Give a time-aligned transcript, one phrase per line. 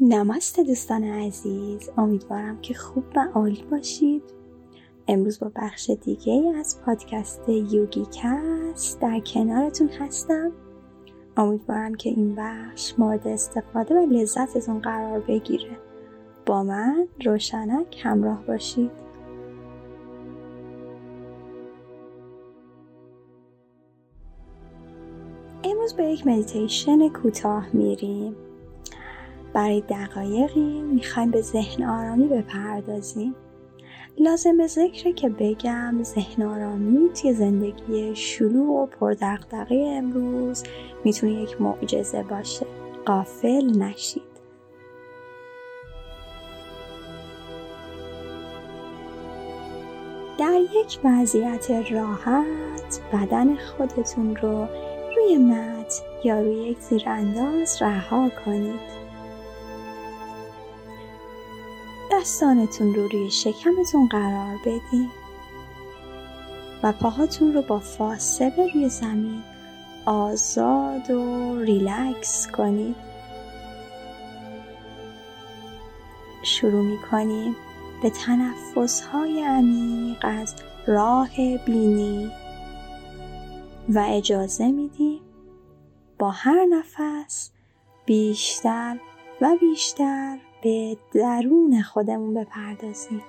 [0.00, 1.90] نمسته دوستان عزیز.
[1.96, 4.22] امیدوارم که خوب و عالی باشید.
[5.08, 10.52] امروز با بخش دیگه از پادکست یوگی کست در کنارتون هستم.
[11.36, 15.78] امیدوارم که این بخش مورد استفاده و لذتتون قرار بگیره.
[16.46, 18.90] با من روشنک همراه باشید.
[25.64, 28.36] امروز به یک مدیتیشن کوتاه میریم.
[29.58, 33.34] برای دقایقی می‌خوایم به ذهن آرامی بپردازیم.
[34.18, 40.62] لازم ذکره که بگم ذهن آرامی توی زندگی شلوغ و پردقدقه امروز
[41.04, 42.66] می‌تونه یک معجزه باشه.
[43.06, 44.22] قافل نشید.
[50.38, 54.66] در یک وضعیت راحت بدن خودتون رو
[55.16, 58.97] روی مت یا روی یک زیرانداز رها کنید.
[62.28, 65.10] دستانتون رو روی شکمتون قرار بدین
[66.82, 69.42] و پاهاتون رو با فاصله روی زمین
[70.06, 72.96] آزاد و ریلکس کنید
[76.42, 77.56] شروع می کنیم
[78.02, 80.54] به تنفس های عمیق از
[80.86, 82.30] راه بینی
[83.88, 85.20] و اجازه میدیم
[86.18, 87.50] با هر نفس
[88.06, 88.98] بیشتر
[89.40, 93.22] و بیشتر به درون خودمون بپردازیم.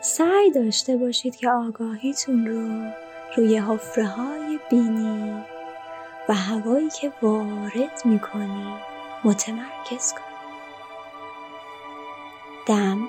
[0.00, 2.90] سعی داشته باشید که آگاهیتون رو
[3.36, 5.42] روی حفره های بینی
[6.28, 8.80] و هوایی که وارد می‌کنید
[9.24, 10.30] متمرکز کنید
[12.66, 13.08] دم.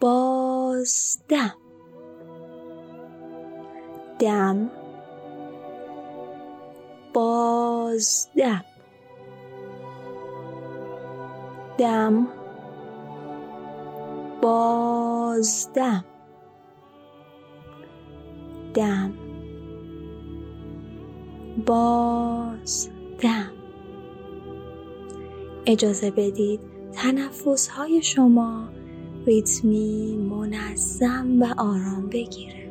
[0.00, 1.54] باز دم.
[4.18, 4.70] دم.
[7.14, 8.64] بازده
[11.78, 12.26] دم.
[14.42, 16.04] بازده
[18.74, 19.12] دم.
[21.66, 22.90] بازدم.
[25.66, 26.60] اجازه بدید
[26.92, 28.68] تنفس های شما
[29.26, 32.69] ریتمی منظم و آرام بگیره.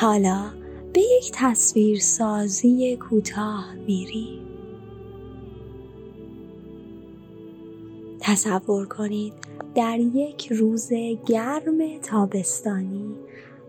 [0.00, 0.50] حالا
[0.92, 4.46] به یک تصویر سازی کوتاه میریم
[8.20, 9.32] تصور کنید
[9.74, 10.92] در یک روز
[11.26, 13.14] گرم تابستانی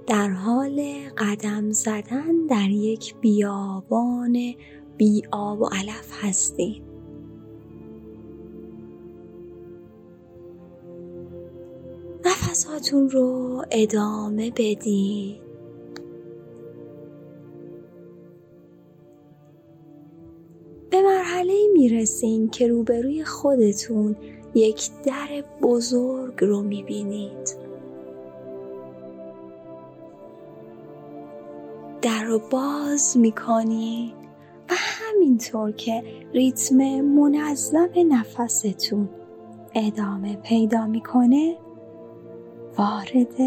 [0.07, 0.81] در حال
[1.17, 4.53] قدم زدن در یک بیابان
[4.97, 6.81] بی آب و علف هستید.
[12.25, 15.46] نفساتون رو ادامه بدید.
[21.37, 24.15] مرحله می‌رسین که روبروی خودتون
[24.55, 27.55] یک در بزرگ رو می‌بینید.
[32.01, 34.13] در رو باز می‌کنید
[34.69, 36.03] و همینطور که
[36.33, 39.09] ریتم منظم نفستون
[39.75, 41.57] ادامه پیدا می‌کنه
[42.77, 43.37] وارد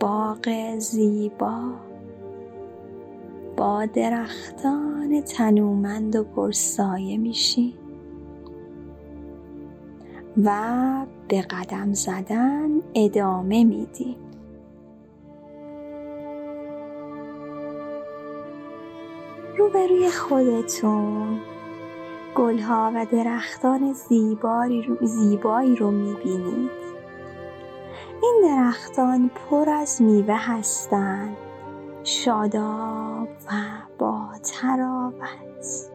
[0.00, 1.83] باغ زیبا
[3.56, 7.74] با درختان تنومند و پرسایه میشی
[10.44, 10.60] و
[11.28, 14.16] به قدم زدن ادامه میدی
[19.58, 21.38] روبروی خودتون
[22.34, 26.70] گلها و درختان زیبایی رو, زیبایی رو می‌بینید.
[28.22, 31.36] این درختان پر از میوه هستند
[32.04, 33.03] شاداب
[33.46, 33.52] و
[33.98, 35.90] با تراوت.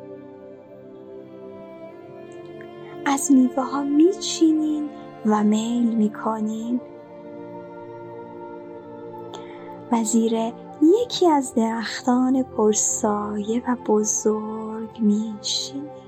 [3.05, 4.89] از میوه ها میچینین
[5.25, 6.81] و میل می‌کنین.
[9.91, 10.33] و زیر
[10.81, 15.99] یکی از درختان پرسایه و بزرگ میشینید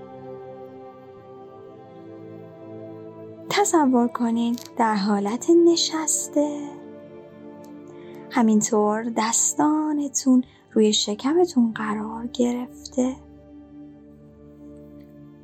[3.50, 6.59] تصور کنید در حالت نشسته.
[8.31, 13.15] همینطور دستانتون روی شکمتون قرار گرفته.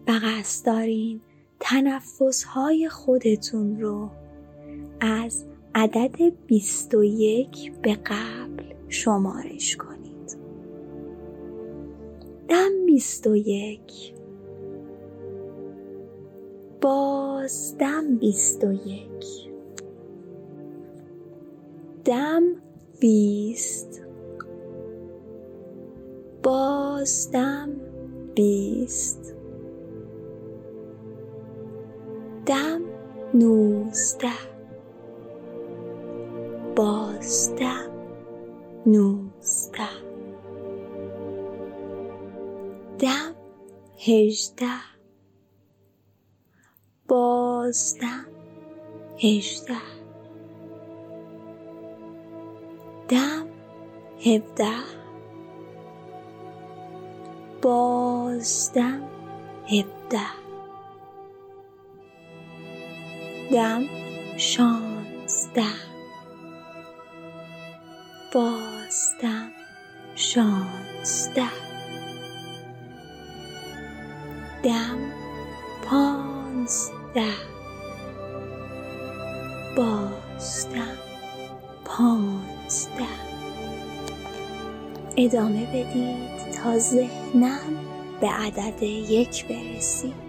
[0.08, 1.22] و قصد دارین
[1.60, 4.10] تنفسهای خودتون رو
[5.00, 5.46] از
[5.76, 10.38] عدد 21 به قبل شمارش کنید.
[12.48, 14.14] دم 21
[16.82, 19.10] باز دم 21
[22.06, 22.44] دم
[23.00, 24.07] 20
[26.98, 27.70] بازدم
[28.36, 29.36] بیست.
[32.46, 32.82] دم
[33.34, 34.30] نوزده.
[36.76, 37.92] بازدم
[38.86, 39.88] نوزده.
[43.00, 43.36] دم
[43.98, 44.66] هجده.
[47.08, 48.26] بازدم
[49.18, 49.82] هجده.
[53.10, 53.48] دم
[54.20, 54.97] هفده.
[57.62, 59.02] بازدم
[59.66, 60.28] هفده.
[63.52, 63.84] دم
[64.38, 65.64] شانزده.
[68.34, 69.52] بازدم
[70.16, 71.50] شانزده.
[74.64, 75.12] دم
[75.84, 77.57] پانزده.
[85.18, 87.60] ادامه بدید تا ذهنم
[88.22, 90.27] به عدد یک برسید.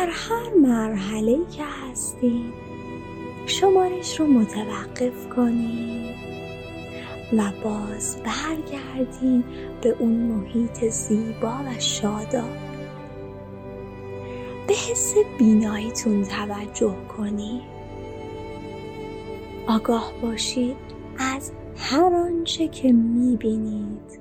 [0.00, 2.54] در هر مرحله که هستید
[3.46, 6.16] شمارش رو متوقف کنید
[7.32, 9.44] و باز برگردین
[9.82, 12.56] به اون محیط زیبا و شاداب.
[14.68, 17.62] به حس بیناییتون توجه کنید.
[19.66, 20.76] آگاه باشید
[21.18, 24.20] از هر آنچه که می‌بینید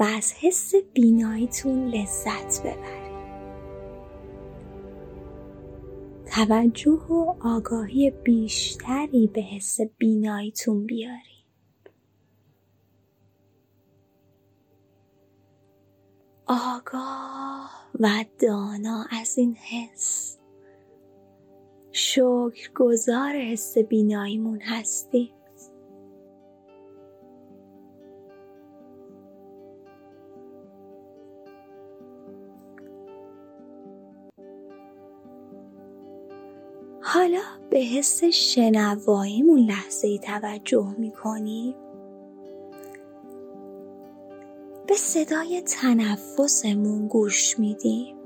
[0.00, 2.99] و از حس بیناییتون لذت ببرید.
[6.46, 11.44] توجه و آگاهی بیشتری به حس بیناییتون بیاری
[16.46, 20.38] آگاه و دانا از این حس.
[21.92, 25.39] شکر گذار حس بیناییمون هستیم.
[37.02, 41.74] حالا به حس شنواییمون لحظه ای توجه می‌کنیم
[44.86, 48.16] به صدای تنفسمون گوش میدیم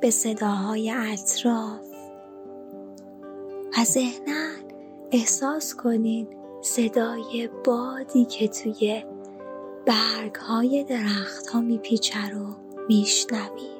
[0.00, 1.80] به صداهای اطراف؟
[3.78, 4.56] و ذهنن
[5.10, 6.28] احساس کنید
[6.62, 9.04] صدای بادی که توی
[9.86, 12.46] برگ های درخت ها میپیچه رو
[12.88, 13.72] میشنوید.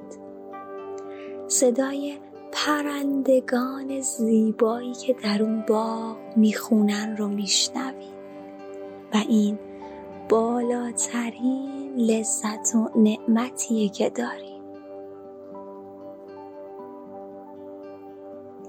[1.49, 2.19] صدای
[2.53, 8.13] پرندگان زیبایی که در اون باغ می‌خونن رو میشنوید.
[9.15, 9.59] و این
[10.29, 14.63] بالاترین لذت و نعمتیه که داریم.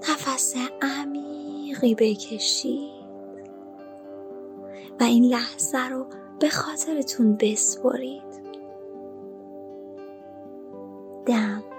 [0.00, 3.04] نفس عمیقی بکشید
[5.00, 6.06] و این لحظه رو
[6.40, 8.22] به خاطرتون بسپرید.
[11.26, 11.73] دم.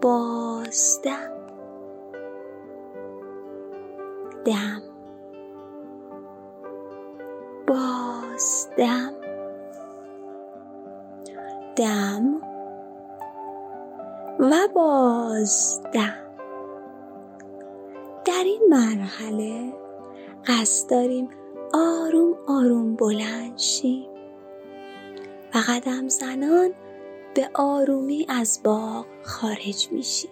[0.00, 1.30] بازدم.
[4.44, 4.82] دم.
[7.66, 9.12] بازدم.
[11.76, 12.40] دم.
[14.38, 16.14] و بازدم.
[18.24, 19.72] در این مرحله
[20.46, 21.28] قصد داریم
[21.74, 24.06] آروم آروم بلند شیم.
[25.54, 26.70] و قدم زنان
[27.34, 30.30] به آرومی از باغ خارج میشیم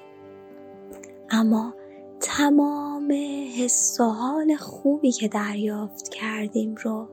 [1.31, 1.75] اما
[2.21, 3.13] تمام
[3.59, 7.09] حس و حال خوبی که دریافت کردیم رو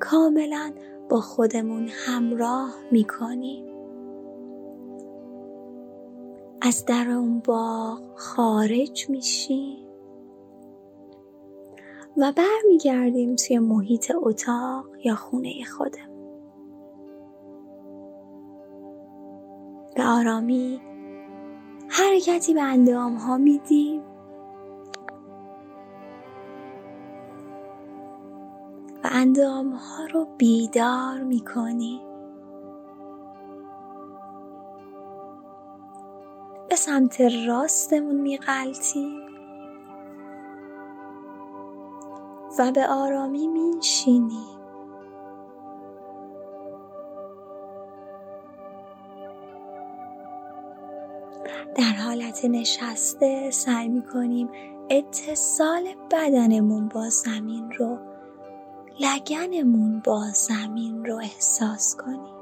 [0.00, 0.72] کاملا
[1.08, 3.64] با خودمون همراه می‌کنیم.
[6.60, 9.86] از در اون باغ خارج میشیم
[12.16, 16.11] و برمیگردیم توی محیط اتاق یا خونه خودمون.
[19.94, 20.80] به آرامی.
[21.88, 24.02] حرکتی به اندام ها میدیم.
[29.04, 32.00] و اندام ها رو بیدار می‌کنیم.
[36.68, 39.20] به سمت راستمون میقلتیم
[42.58, 44.51] و به آرامی میشینیم
[51.74, 54.48] در حالت نشسته سعی می‌کنیم
[54.90, 57.98] اتصال بدنمون با زمین رو
[59.00, 62.34] لگنمون با زمین رو احساس کنیم.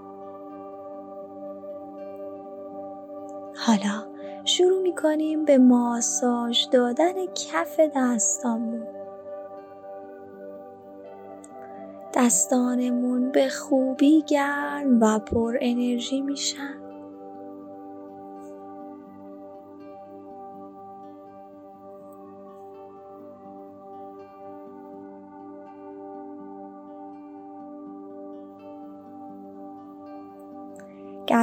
[3.66, 4.06] حالا
[4.44, 8.86] شروع می‌کنیم به ماساژ دادن کف دستامون.
[12.14, 16.89] دستانمون به خوبی گرم و پر انرژی میشن.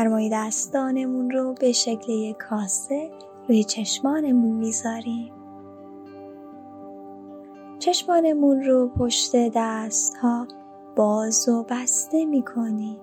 [0.07, 3.11] گرمای دستانمون رو به شکل یک کاسه
[3.47, 5.33] روی چشمانمون می‌ذاریم.
[7.79, 10.47] چشمانمون رو پشت دست ها
[10.95, 12.99] باز و بسته می‌کنیم.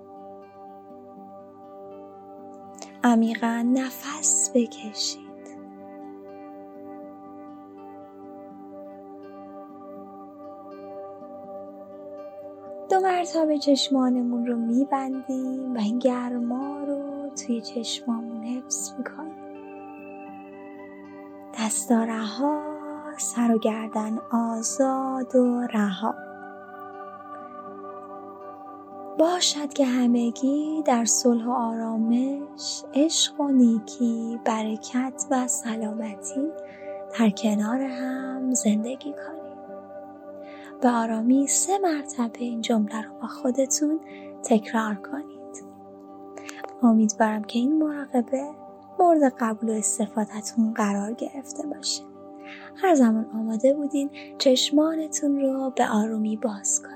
[3.04, 5.23] عمیقا نفس بکشید
[13.24, 19.34] مرتبه چشمانمون رو میبندیم و این گرما رو توی چشمامون حفظ می‌کنیم.
[21.58, 22.62] دستا رها
[23.18, 26.14] سر و گردن آزاد و رها.
[29.18, 36.48] باشد که همگی در صلح و آرامش عشق و نیکی برکت و سلامتی
[37.18, 39.43] در کنار هم زندگی کنیم.
[40.80, 44.00] به آرامی سه مرتبه این جمله رو با خودتون
[44.44, 45.64] تکرار کنید.
[46.82, 48.42] امیدوارم که این مراقبه
[48.98, 52.02] مورد قبول و استفادهتون قرار گرفته باشه.
[52.76, 56.94] هر زمان آماده بودین چشمانتون رو به آرومی باز کنید.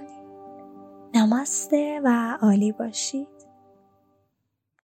[1.15, 3.38] نماسته و عالی باشید.